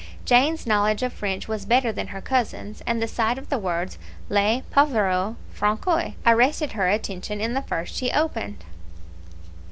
[0.25, 3.99] Jane's knowledge of French was better than her cousin's, and the sight of the words
[4.29, 8.63] "LE PAUVRE FRANCOIS" arrested her attention in the first she opened.